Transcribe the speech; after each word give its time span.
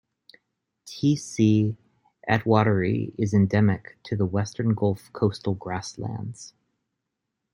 "T. 0.87 1.15
c. 1.15 1.77
attwateri" 2.27 3.13
is 3.19 3.35
endemic 3.35 3.99
to 4.05 4.15
the 4.15 4.25
Western 4.25 4.73
Gulf 4.73 5.13
coastal 5.13 5.53
grasslands. 5.53 6.55